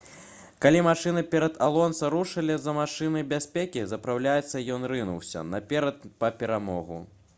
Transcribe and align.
калі 0.65 0.79
машыны 0.85 1.21
перад 1.33 1.59
алонса 1.65 2.09
рушылі 2.15 2.55
за 2.63 2.73
машынай 2.79 3.27
бяспекі 3.35 3.83
запраўляцца 3.93 4.65
ён 4.77 4.89
рынуўся 4.95 5.45
наперад 5.53 6.01
па 6.25 6.35
перамогу 6.41 6.99